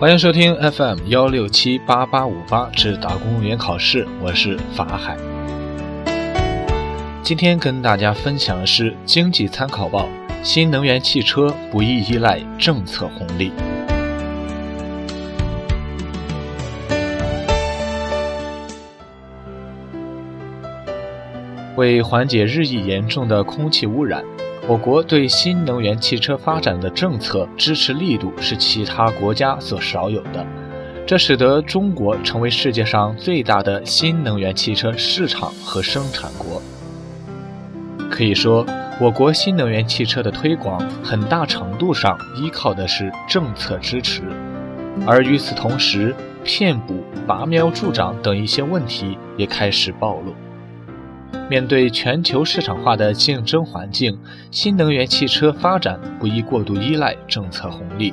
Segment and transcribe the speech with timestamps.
[0.00, 5.14] 欢迎收听 FM 幺六七八八五八至打工公务员考试，我是法海。
[7.22, 10.08] 今天跟大家分享的是经济参考报：
[10.42, 13.52] 新能源汽车不宜依赖政策红利。
[21.76, 24.24] 为缓解日益严重的空气污染。
[24.70, 30.46] 我国对新能源汽车发展的政策支持力度是其他国家所少有的，
[31.04, 36.62] 这使得中国成为世界上最大的新能源汽车市场和生产国。
[38.08, 38.64] 可以说，
[39.00, 44.22] 我国新能源汽车的推广很大程度上依靠的是政策支持，
[45.04, 50.32] 而与此同时，骗补、拔苗助长等一些问题也开始暴露。
[51.48, 54.18] 面对全球市场化的竞争环境，
[54.50, 58.12] 新能源汽车发展不宜过度依赖政策红利。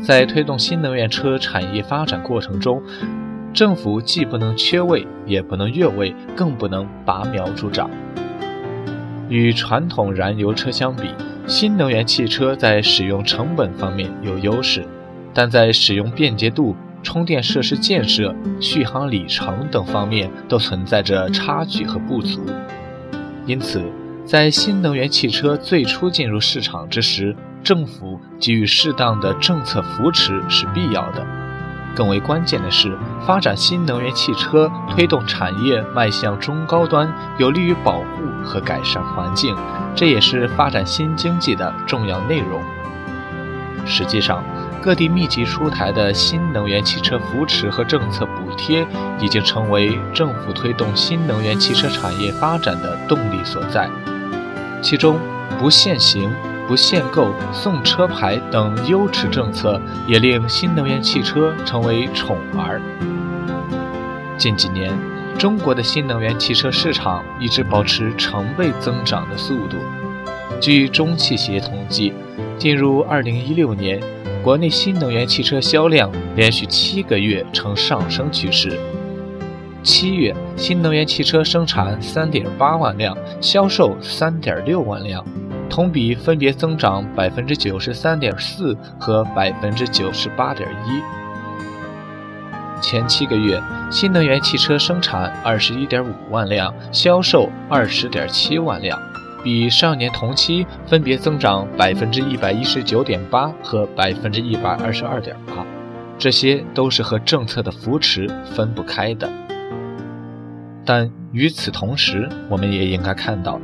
[0.00, 2.80] 在推动新能源车产业发展过程中，
[3.52, 7.90] 政府既不能缺位，也不能越位，更不能拔苗助长。
[9.28, 11.08] 与传统燃油车相比，
[11.46, 14.86] 新能源汽车在使用成本方面有优势，
[15.34, 16.76] 但在使用便捷度。
[17.02, 22.40] 充电设施建设、续航里程等方面都存在着差距和不足，
[23.46, 23.82] 因此，
[24.24, 31.26] 在新能源汽车最初进入市场之时，政府给予适当的政策扶持是必要的。
[31.96, 38.04] 更为关键的是，发展新能源汽车，推动产业迈向中高端，有利于保护
[38.44, 39.56] 和改善环境，
[39.96, 42.60] 这也是发展新经济的重要内容。
[43.84, 44.44] 实际上，
[44.88, 48.86] 各地密集出台的新能源汽车扶持和政策补贴，
[49.20, 53.86] 已经成为政府推动新能源汽车产业发展的动力所在。
[54.80, 55.18] 其中，
[55.58, 56.32] 不限行、
[56.66, 62.80] 不限购、送车牌等优质政策，也令新能源汽车成为宠儿。
[64.38, 64.90] 近几年，
[65.36, 69.76] 中国的新能源汽车市场一直保持成倍增长的速度。
[70.62, 72.14] 据中汽协统计，
[72.56, 74.00] 进入2016年。
[74.48, 78.80] 国内新能源汽车销量连续七个月呈上升趋势。
[79.82, 85.22] 七月，新能源汽车生产三点八万辆，销售三点六万辆，
[85.68, 90.98] 同比分别增长百分之九十三点四和百分之九十八点一。
[92.80, 98.98] 前七个月，新能源汽车生产二十一点五万辆，销售二十点七万辆。
[99.42, 105.64] 比上年同期分别增长百分之一百一十九点八和百分之一百二十二点八，
[106.18, 109.30] 这些都是和政策的扶持分不开的。
[110.84, 113.60] 但与此同时，我们也应该看到，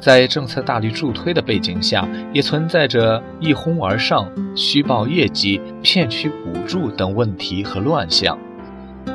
[0.00, 8.38] 在政策大力助推的背景下，也存在着一哄而上、虚报业绩、骗取补助等问题和乱象。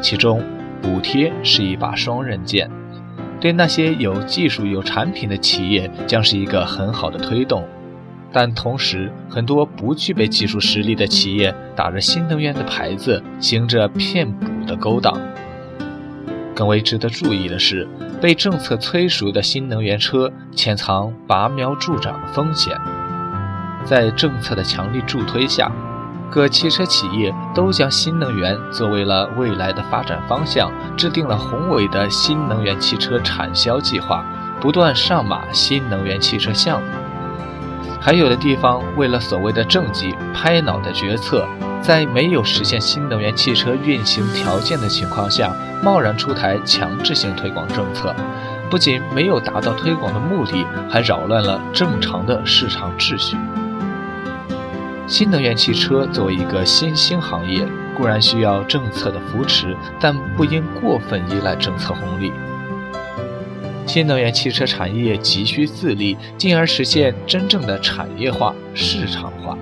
[0.00, 0.42] 其中，
[0.80, 2.70] 补贴是一把双刃剑。
[3.40, 7.64] 对那些有技术、有产品的企业，将是一个很好的推动，
[8.32, 15.16] 但同时，很多不具备技术实力的企业，打着新能源的牌子，行着骗补的勾当。
[16.54, 17.86] 更为值得注意的是，
[18.20, 22.76] 被政策催熟的新能源车，潜藏拔苗助长的风险。
[23.84, 25.70] 在政策的强力助推下，
[26.30, 34.24] 各汽车企业都将新能源作为了未来的发展方向，制定了宏伟的新能源汽车产销计划，
[34.60, 36.86] 不断上马新能源汽车项目。
[38.00, 41.46] 还有的地方为了所谓的政绩，拍脑袋决策，
[41.80, 45.50] 在没有实现新能源汽车运行条件的情况下，
[45.82, 48.14] 贸然出台强制性推广政策，
[48.70, 53.36] 不仅没有达到推广的目的，还扰乱了正常的市场秩序。
[55.08, 62.30] 新能源汽车作为一个新兴行业，固然需要政策的扶持，但不应过分依赖政策红利。
[63.86, 69.56] 新能源汽车产业急需自立，进而实现真正的产业化、市场化。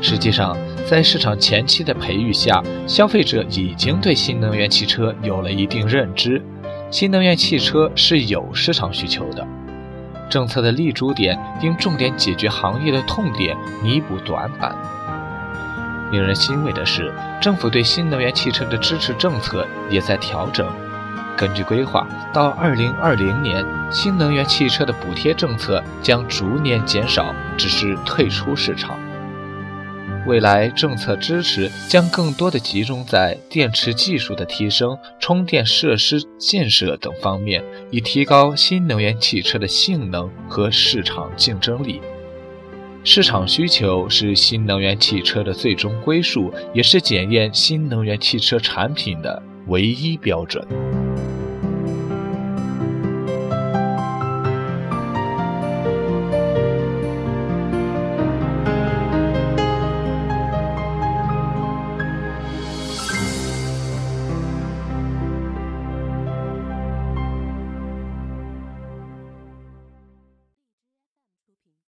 [0.00, 0.56] 实际上，
[0.86, 6.42] 在市场前期的培育下，消费者已经对新能源汽车有了一定认知，
[6.90, 9.46] 新能源汽车是有市场需求的。
[10.28, 14.74] 政策的立足点应重点解决行业的痛点，弥补短板。
[16.10, 20.66] 令人欣慰的是，政府对新能源汽车的支持政策也在调整。
[21.36, 28.98] 根据规划，到2020年，新能源汽车的补贴政策将逐年减少，只是退出市场。
[30.28, 42.02] 未来政策支持将更多的集中在电池技术的提升、充电设施建设等方面，以提高新能源汽车的性能和市场竞争力。
[43.02, 50.62] 市场需求是新能源汽车的最终归属，也是检验新能源汽车产品的唯一标准。